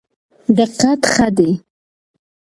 دقت 0.57 1.01
ښه 1.13 1.27
دی. 1.37 1.51